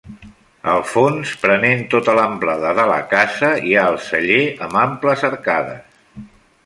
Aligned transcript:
Al 0.75 0.79
fons, 0.91 1.33
prenent 1.43 1.83
tota 1.91 2.15
l'amplada 2.19 2.71
de 2.79 2.87
la 2.93 2.97
casa, 3.13 3.51
hi 3.69 3.77
ha 3.77 3.85
el 3.93 4.01
celler 4.07 4.41
amb 4.69 4.81
amples 4.87 5.27
arcades. 5.31 6.27